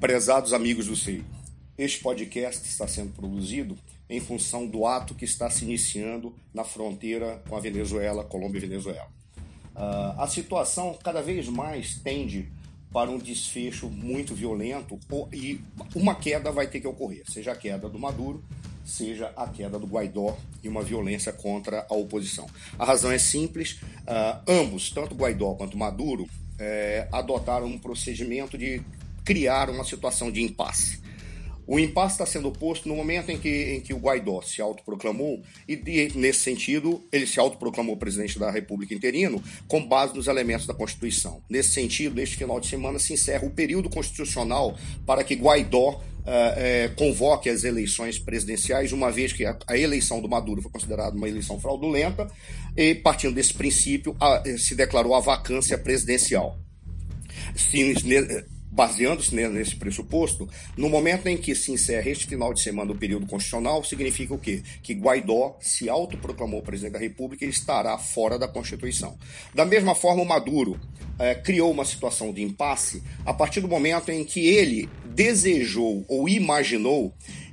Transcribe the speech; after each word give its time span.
Prezados 0.00 0.54
amigos 0.54 0.86
do 0.86 0.96
CEI, 0.96 1.22
este 1.76 2.00
podcast 2.00 2.66
está 2.66 2.88
sendo 2.88 3.12
produzido 3.12 3.76
em 4.08 4.18
função 4.18 4.66
do 4.66 4.86
ato 4.86 5.14
que 5.14 5.26
está 5.26 5.50
se 5.50 5.62
iniciando 5.62 6.34
na 6.54 6.64
fronteira 6.64 7.42
com 7.46 7.54
a 7.54 7.60
Venezuela, 7.60 8.24
Colômbia 8.24 8.56
e 8.56 8.62
Venezuela. 8.62 9.08
Uh, 9.76 10.18
a 10.18 10.26
situação 10.26 10.96
cada 11.04 11.20
vez 11.20 11.48
mais 11.48 11.96
tende 11.96 12.50
para 12.90 13.10
um 13.10 13.18
desfecho 13.18 13.90
muito 13.90 14.34
violento 14.34 14.98
e 15.34 15.60
uma 15.94 16.14
queda 16.14 16.50
vai 16.50 16.66
ter 16.66 16.80
que 16.80 16.88
ocorrer, 16.88 17.22
seja 17.30 17.52
a 17.52 17.56
queda 17.56 17.86
do 17.86 17.98
Maduro, 17.98 18.42
seja 18.82 19.30
a 19.36 19.46
queda 19.48 19.78
do 19.78 19.86
Guaidó 19.86 20.34
e 20.62 20.68
uma 20.68 20.82
violência 20.82 21.30
contra 21.30 21.86
a 21.90 21.94
oposição. 21.94 22.46
A 22.78 22.86
razão 22.86 23.12
é 23.12 23.18
simples: 23.18 23.72
uh, 23.82 24.40
ambos, 24.48 24.90
tanto 24.90 25.14
Guaidó 25.14 25.52
quanto 25.56 25.76
Maduro, 25.76 26.26
eh, 26.58 27.06
adotaram 27.10 27.66
um 27.66 27.78
procedimento 27.78 28.58
de 28.58 28.82
criar 29.30 29.70
uma 29.70 29.84
situação 29.84 30.28
de 30.28 30.42
impasse. 30.42 30.98
O 31.64 31.78
impasse 31.78 32.14
está 32.14 32.26
sendo 32.26 32.50
posto 32.50 32.88
no 32.88 32.96
momento 32.96 33.30
em 33.30 33.38
que, 33.38 33.76
em 33.76 33.80
que 33.80 33.94
o 33.94 33.98
Guaidó 33.98 34.42
se 34.42 34.60
autoproclamou, 34.60 35.40
e 35.68 35.76
de, 35.76 36.18
nesse 36.18 36.40
sentido, 36.40 37.00
ele 37.12 37.28
se 37.28 37.38
autoproclamou 37.38 37.96
presidente 37.96 38.40
da 38.40 38.50
República 38.50 38.92
interino 38.92 39.40
com 39.68 39.86
base 39.86 40.12
nos 40.12 40.26
elementos 40.26 40.66
da 40.66 40.74
Constituição. 40.74 41.40
Nesse 41.48 41.68
sentido, 41.68 42.16
neste 42.16 42.38
final 42.38 42.58
de 42.58 42.66
semana 42.66 42.98
se 42.98 43.12
encerra 43.12 43.46
o 43.46 43.50
período 43.50 43.88
constitucional 43.88 44.76
para 45.06 45.22
que 45.22 45.36
Guaidó 45.36 45.90
uh, 45.90 46.94
convoque 46.96 47.48
as 47.48 47.62
eleições 47.62 48.18
presidenciais, 48.18 48.90
uma 48.90 49.12
vez 49.12 49.32
que 49.32 49.44
a, 49.46 49.56
a, 49.64 49.78
eleição 49.78 50.20
do 50.20 50.28
Maduro 50.28 50.60
foi 50.60 50.72
considerada 50.72 51.16
uma 51.16 51.28
eleição 51.28 51.60
fraudulenta, 51.60 52.26
e 52.76 52.96
partindo 52.96 53.36
desse 53.36 53.54
princípio, 53.54 54.16
a, 54.18 54.42
se 54.58 54.74
declarou 54.74 55.14
a 55.14 55.20
vacância 55.20 55.78
presidencial. 55.78 56.58
Sim, 57.54 57.94
Baseando-se 58.70 59.34
nesse 59.34 59.74
pressuposto, 59.74 60.48
no 60.76 60.88
momento 60.88 61.26
em 61.26 61.36
que 61.36 61.54
se 61.54 61.72
encerra 61.72 62.08
este 62.08 62.26
final 62.26 62.54
de 62.54 62.60
semana 62.60 62.92
o 62.92 62.96
período 62.96 63.26
constitucional, 63.26 63.82
significa 63.82 64.32
o 64.32 64.38
quê? 64.38 64.62
Que 64.82 64.94
Guaidó 64.94 65.56
se 65.60 65.88
autoproclamou 65.88 66.62
presidente 66.62 66.92
da 66.92 66.98
República 66.98 67.44
e 67.44 67.48
estará 67.48 67.98
fora 67.98 68.38
da 68.38 68.46
Constituição. 68.46 69.18
Da 69.52 69.64
mesma 69.64 69.94
forma, 69.94 70.22
o 70.22 70.26
Maduro 70.26 70.78
é, 71.18 71.34
criou 71.34 71.70
uma 71.70 71.84
situação 71.84 72.32
de 72.32 72.42
impasse 72.42 73.02
a 73.26 73.34
partir 73.34 73.60
do 73.60 73.68
momento 73.68 74.10
em 74.10 74.24
que 74.24 74.46
ele 74.48 74.88
desejou 75.04 76.04
ou 76.08 76.28
imaginou 76.28 77.12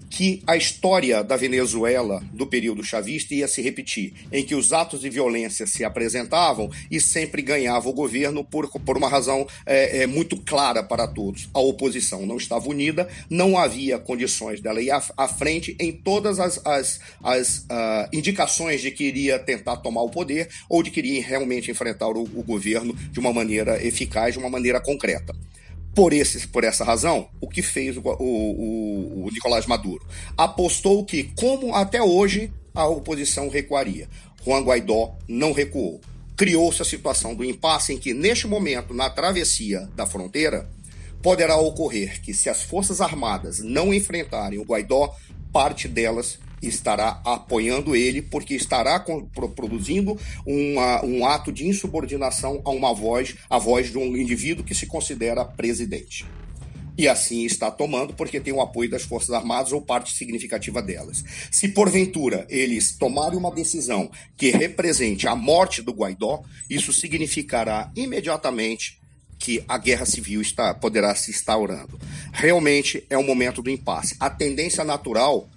que 0.09 0.41
a 0.47 0.55
história 0.55 1.23
da 1.23 1.35
Venezuela 1.35 2.23
do 2.33 2.47
período 2.47 2.83
chavista 2.83 3.33
ia 3.33 3.47
se 3.47 3.61
repetir, 3.61 4.13
em 4.31 4.43
que 4.43 4.55
os 4.55 4.73
atos 4.73 5.01
de 5.01 5.09
violência 5.09 5.67
se 5.67 5.83
apresentavam 5.83 6.69
e 6.89 6.99
sempre 6.99 7.41
ganhava 7.41 7.89
o 7.89 7.93
governo 7.93 8.43
por, 8.43 8.69
por 8.69 8.97
uma 8.97 9.09
razão 9.09 9.47
é, 9.65 10.03
é, 10.03 10.07
muito 10.07 10.37
clara 10.37 10.83
para 10.83 11.07
todos. 11.07 11.49
A 11.53 11.59
oposição 11.59 12.25
não 12.25 12.37
estava 12.37 12.69
unida, 12.69 13.07
não 13.29 13.57
havia 13.57 13.99
condições 13.99 14.61
dela 14.61 14.81
ir 14.81 14.91
à, 14.91 15.01
à 15.17 15.27
frente 15.27 15.75
em 15.79 15.91
todas 15.91 16.39
as, 16.39 16.65
as, 16.65 16.99
as 17.23 17.57
uh, 17.59 18.09
indicações 18.13 18.81
de 18.81 18.91
que 18.91 19.05
iria 19.05 19.39
tentar 19.39 19.77
tomar 19.77 20.01
o 20.01 20.09
poder 20.09 20.49
ou 20.69 20.81
de 20.81 20.91
que 20.91 20.99
iria 20.99 21.23
realmente 21.23 21.71
enfrentar 21.71 22.07
o, 22.07 22.23
o 22.23 22.43
governo 22.43 22.93
de 22.93 23.19
uma 23.19 23.33
maneira 23.33 23.83
eficaz, 23.85 24.33
de 24.33 24.39
uma 24.39 24.49
maneira 24.49 24.79
concreta. 24.79 25.35
Por, 25.97 26.13
esse, 26.13 26.47
por 26.49 26.63
essa 26.63 26.83
razão, 26.83 27.27
o 27.41 27.47
que 27.47 27.63
fez 27.63 27.97
o, 27.97 28.01
o, 28.01 29.25
o 29.25 29.29
Nicolás 29.31 29.65
Maduro? 29.65 30.05
Apostou 30.37 31.03
que, 31.03 31.31
como 31.35 31.73
até 31.73 31.99
hoje, 32.03 32.53
a 32.75 32.85
oposição 32.85 33.49
recuaria. 33.49 34.07
Juan 34.45 34.61
Guaidó 34.61 35.15
não 35.27 35.53
recuou. 35.53 35.99
Criou-se 36.35 36.83
a 36.83 36.85
situação 36.85 37.33
do 37.33 37.43
impasse 37.43 37.95
em 37.95 37.97
que, 37.97 38.13
neste 38.13 38.45
momento, 38.45 38.93
na 38.93 39.09
travessia 39.09 39.89
da 39.95 40.05
fronteira, 40.05 40.69
poderá 41.23 41.57
ocorrer 41.57 42.21
que, 42.21 42.31
se 42.31 42.47
as 42.47 42.61
Forças 42.61 43.01
Armadas 43.01 43.57
não 43.57 43.91
enfrentarem 43.91 44.59
o 44.59 44.65
Guaidó, 44.65 45.15
parte 45.51 45.87
delas 45.87 46.37
estará 46.61 47.21
apoiando 47.23 47.95
ele, 47.95 48.21
porque 48.21 48.55
estará 48.55 48.99
produzindo 49.55 50.17
uma, 50.45 51.03
um 51.05 51.25
ato 51.25 51.51
de 51.51 51.67
insubordinação 51.67 52.61
a 52.65 52.69
uma 52.69 52.93
voz, 52.93 53.35
a 53.49 53.57
voz 53.57 53.91
de 53.91 53.97
um 53.97 54.17
indivíduo 54.17 54.65
que 54.65 54.75
se 54.75 54.85
considera 54.85 55.45
presidente. 55.45 56.25
E 56.97 57.07
assim 57.07 57.45
está 57.45 57.69
tomando, 57.69 58.15
porque 58.15 58.39
tem 58.39 58.51
o 58.51 58.59
apoio 58.59 58.89
das 58.89 59.03
Forças 59.03 59.29
Armadas 59.29 59.71
ou 59.71 59.79
parte 59.79 60.15
significativa 60.15 60.81
delas. 60.81 61.23
Se 61.51 61.67
porventura 61.67 62.47
eles 62.49 62.97
tomarem 62.97 63.37
uma 63.37 63.51
decisão 63.51 64.09
que 64.35 64.49
represente 64.49 65.27
a 65.27 65.35
morte 65.35 65.83
do 65.83 65.93
Guaidó, 65.93 66.41
isso 66.67 66.91
significará 66.91 67.91
imediatamente 67.95 68.99
que 69.37 69.63
a 69.67 69.77
guerra 69.77 70.07
civil 70.07 70.41
está, 70.41 70.73
poderá 70.73 71.13
se 71.13 71.29
instaurando. 71.29 71.99
Realmente 72.33 73.05
é 73.07 73.15
o 73.15 73.23
momento 73.23 73.61
do 73.61 73.69
impasse. 73.69 74.15
A 74.19 74.31
tendência 74.31 74.83
natural 74.83 75.47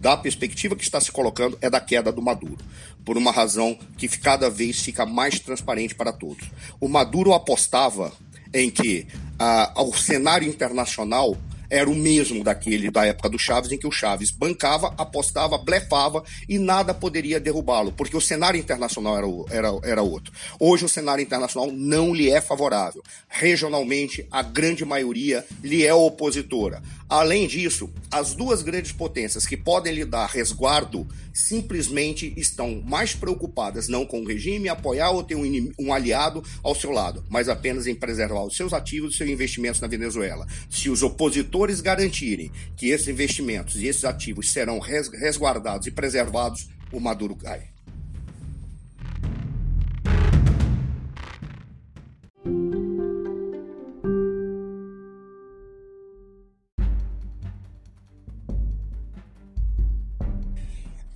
da 0.00 0.16
perspectiva 0.16 0.74
que 0.74 0.82
está 0.82 0.98
se 1.00 1.12
colocando 1.12 1.58
é 1.60 1.68
da 1.68 1.80
queda 1.80 2.10
do 2.10 2.22
Maduro, 2.22 2.56
por 3.04 3.18
uma 3.18 3.30
razão 3.30 3.78
que 3.98 4.08
cada 4.08 4.48
vez 4.48 4.80
fica 4.80 5.04
mais 5.04 5.38
transparente 5.38 5.94
para 5.94 6.12
todos. 6.12 6.50
O 6.80 6.88
Maduro 6.88 7.34
apostava 7.34 8.10
em 8.52 8.70
que 8.70 9.06
ah, 9.38 9.72
o 9.76 9.92
cenário 9.94 10.48
internacional 10.48 11.36
era 11.70 11.88
o 11.88 11.94
mesmo 11.94 12.42
daquele 12.42 12.90
da 12.90 13.06
época 13.06 13.30
do 13.30 13.38
Chaves, 13.38 13.70
em 13.70 13.78
que 13.78 13.86
o 13.86 13.92
Chaves 13.92 14.30
bancava, 14.30 14.92
apostava, 14.98 15.56
blefava 15.56 16.22
e 16.48 16.58
nada 16.58 16.92
poderia 16.92 17.38
derrubá-lo, 17.38 17.92
porque 17.92 18.16
o 18.16 18.20
cenário 18.20 18.58
internacional 18.58 19.16
era, 19.16 19.26
era, 19.50 19.80
era 19.84 20.02
outro. 20.02 20.32
Hoje 20.58 20.84
o 20.84 20.88
cenário 20.88 21.22
internacional 21.22 21.70
não 21.72 22.12
lhe 22.12 22.28
é 22.28 22.40
favorável. 22.40 23.02
Regionalmente, 23.28 24.26
a 24.30 24.42
grande 24.42 24.84
maioria 24.84 25.44
lhe 25.62 25.86
é 25.86 25.94
opositora. 25.94 26.82
Além 27.08 27.46
disso, 27.46 27.90
as 28.10 28.34
duas 28.34 28.62
grandes 28.62 28.92
potências 28.92 29.46
que 29.46 29.56
podem 29.56 29.92
lhe 29.92 30.04
dar 30.04 30.26
resguardo 30.26 31.06
simplesmente 31.32 32.32
estão 32.36 32.80
mais 32.84 33.14
preocupadas 33.14 33.88
não 33.88 34.04
com 34.04 34.20
o 34.20 34.26
regime, 34.26 34.68
apoiar 34.68 35.10
ou 35.10 35.22
ter 35.22 35.34
um, 35.34 35.72
um 35.78 35.92
aliado 35.92 36.42
ao 36.62 36.74
seu 36.74 36.90
lado, 36.90 37.24
mas 37.28 37.48
apenas 37.48 37.86
em 37.86 37.94
preservar 37.94 38.44
os 38.44 38.56
seus 38.56 38.72
ativos 38.72 39.14
e 39.14 39.18
seus 39.18 39.30
investimentos 39.30 39.80
na 39.80 39.88
Venezuela. 39.88 40.46
Se 40.68 40.88
os 40.88 41.02
opositores 41.02 41.59
garantirem 41.80 42.50
que 42.76 42.88
esses 42.88 43.08
investimentos 43.08 43.76
e 43.76 43.86
esses 43.86 44.04
ativos 44.04 44.50
serão 44.50 44.78
resguardados 44.78 45.86
e 45.86 45.90
preservados, 45.90 46.68
o 46.90 46.98
Maduro 46.98 47.36
cai. 47.36 47.68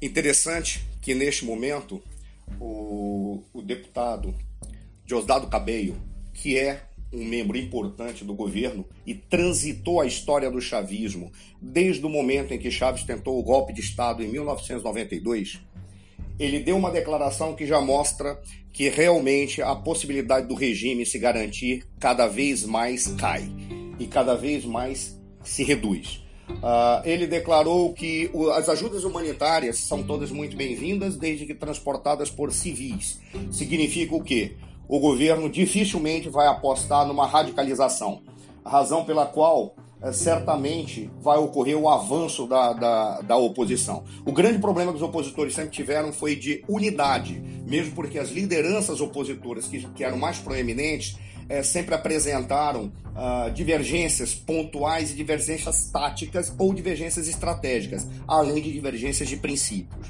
Interessante 0.00 0.86
que 1.00 1.14
neste 1.14 1.46
momento 1.46 2.02
o, 2.60 3.42
o 3.54 3.62
deputado 3.62 4.34
Diosdado 5.06 5.46
Cabello, 5.46 5.96
que 6.34 6.58
é 6.58 6.82
um 7.14 7.24
membro 7.24 7.56
importante 7.56 8.24
do 8.24 8.34
governo 8.34 8.84
e 9.06 9.14
transitou 9.14 10.00
a 10.00 10.06
história 10.06 10.50
do 10.50 10.60
chavismo 10.60 11.30
desde 11.60 12.04
o 12.04 12.08
momento 12.08 12.52
em 12.52 12.58
que 12.58 12.70
Chaves 12.70 13.04
tentou 13.04 13.38
o 13.38 13.42
golpe 13.42 13.72
de 13.72 13.80
Estado 13.80 14.22
em 14.22 14.28
1992, 14.28 15.60
ele 16.38 16.58
deu 16.58 16.76
uma 16.76 16.90
declaração 16.90 17.54
que 17.54 17.66
já 17.66 17.80
mostra 17.80 18.40
que 18.72 18.88
realmente 18.88 19.62
a 19.62 19.74
possibilidade 19.74 20.48
do 20.48 20.54
regime 20.54 21.06
se 21.06 21.18
garantir 21.18 21.86
cada 22.00 22.26
vez 22.26 22.64
mais 22.64 23.06
cai 23.06 23.48
e 23.98 24.06
cada 24.06 24.34
vez 24.34 24.64
mais 24.64 25.20
se 25.44 25.62
reduz. 25.62 26.24
Uh, 26.50 27.00
ele 27.04 27.26
declarou 27.26 27.94
que 27.94 28.28
o, 28.32 28.50
as 28.50 28.68
ajudas 28.68 29.04
humanitárias 29.04 29.78
são 29.78 30.02
todas 30.02 30.30
muito 30.30 30.56
bem-vindas, 30.56 31.16
desde 31.16 31.46
que 31.46 31.54
transportadas 31.54 32.30
por 32.30 32.52
civis. 32.52 33.20
Significa 33.50 34.14
o 34.14 34.22
quê? 34.22 34.56
O 34.88 34.98
governo 34.98 35.48
dificilmente 35.48 36.28
vai 36.28 36.46
apostar 36.46 37.06
numa 37.06 37.26
radicalização, 37.26 38.22
razão 38.64 39.04
pela 39.04 39.26
qual 39.26 39.74
é, 40.02 40.12
certamente 40.12 41.10
vai 41.20 41.38
ocorrer 41.38 41.78
o 41.78 41.88
avanço 41.88 42.46
da, 42.46 42.74
da, 42.74 43.20
da, 43.22 43.36
oposição. 43.38 44.04
O 44.26 44.32
grande 44.32 44.58
problema 44.58 44.92
que 44.92 44.98
os 44.98 45.02
opositores 45.02 45.54
sempre 45.54 45.70
tiveram 45.70 46.12
foi 46.12 46.36
de 46.36 46.62
unidade, 46.68 47.40
mesmo 47.66 47.92
porque 47.92 48.18
as 48.18 48.30
lideranças 48.30 49.00
opositoras 49.00 49.66
que, 49.66 49.80
que 49.88 50.04
eram 50.04 50.18
mais 50.18 50.38
proeminentes 50.38 51.16
é, 51.48 51.62
sempre 51.62 51.94
apresentaram 51.94 52.92
uh, 53.14 53.50
divergências 53.52 54.34
pontuais 54.34 55.10
e 55.10 55.14
divergências 55.14 55.90
táticas 55.90 56.54
ou 56.58 56.74
divergências 56.74 57.26
estratégicas, 57.26 58.06
além 58.28 58.62
de 58.62 58.72
divergências 58.72 59.28
de 59.28 59.36
princípios. 59.36 60.08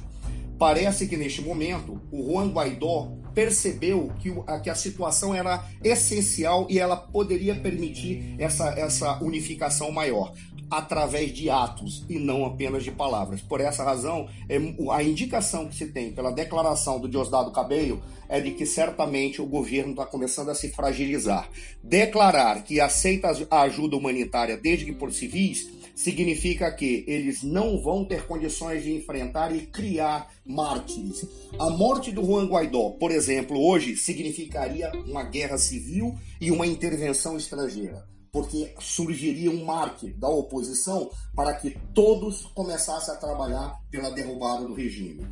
Parece 0.59 1.07
que 1.07 1.17
neste 1.17 1.43
momento 1.43 2.01
o 2.11 2.33
Juan 2.33 2.49
Guaidó 2.49 3.13
percebeu 3.35 4.13
que, 4.21 4.33
que 4.63 4.71
a 4.71 4.75
situação 4.75 5.35
era 5.35 5.65
essencial 5.83 6.67
e 6.71 6.79
ela 6.79 6.97
poderia 6.97 7.55
permitir 7.55 8.35
essa, 8.39 8.71
essa 8.79 9.23
unificação 9.23 9.91
maior. 9.91 10.33
através 10.71 11.31
de 11.33 11.51
atos 11.51 12.05
e 12.09 12.19
não 12.19 12.45
apenas 12.45 12.83
de 12.83 12.91
palavras. 12.91 13.41
Por 13.41 13.61
essa 13.61 13.85
razão, 13.85 14.29
é 14.49 14.57
a 14.91 15.03
indicação 15.03 15.69
que 15.69 15.77
se 15.77 15.87
tem 15.87 16.11
pela 16.11 16.33
declaração 16.33 16.99
do 16.99 17.09
Diosdado 17.09 17.53
Cabello 17.53 18.03
é 18.29 18.41
de 18.41 18.51
que 18.53 18.67
certamente 18.67 19.41
o 19.41 19.47
governo 19.47 19.93
está 19.93 20.07
começando 20.07 20.49
a 20.49 20.55
se 20.55 20.71
fragilizar. 20.71 21.49
Declarar 21.83 22.65
que 22.65 22.81
aceita 22.81 23.31
a 23.51 23.61
ajuda 23.61 23.97
humanitária 23.97 24.57
desde 24.57 24.87
que 24.87 24.93
por 24.93 25.13
civis 25.13 25.69
significa 25.95 26.71
que 26.73 27.05
eles 27.07 27.43
não 27.43 27.81
vão 27.81 28.05
ter 28.05 28.27
condições 28.27 28.83
de 28.83 28.93
enfrentar 28.93 29.55
e 29.55 29.67
criar 29.67 30.33
mártires. 30.45 31.27
A 31.59 31.71
morte 31.71 32.11
do 32.11 32.25
Juan 32.25 32.47
Guaidó, 32.47 32.91
por 32.91 33.11
exemplo, 33.11 33.59
hoje 33.59 33.97
significaria 33.97 34.91
uma 35.07 35.23
guerra 35.23 35.59
civil 35.59 36.15
e 36.41 36.51
uma 36.51 36.67
intervenção 36.67 37.37
estrangeira 37.37 38.05
porque 38.35 38.75
surgiria 38.81 39.49
um 39.49 39.65
marque 39.65 40.11
da 40.11 40.29
oposição 40.29 41.09
para 41.37 41.55
que 41.55 41.79
todos 41.95 42.47
começassem 42.47 43.15
a 43.15 43.17
trabalhar 43.17 43.81
pela 43.93 44.11
derrubada 44.11 44.67
do 44.67 44.75
regime. 44.75 45.25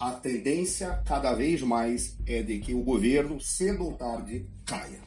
A 0.00 0.10
tendência 0.10 1.00
cada 1.06 1.32
vez 1.32 1.62
mais 1.62 2.16
é 2.26 2.42
de 2.42 2.58
que 2.58 2.74
o 2.74 2.82
governo, 2.82 3.40
cedo 3.40 3.84
ou 3.84 3.92
tarde, 3.92 4.48
caia. 4.66 5.00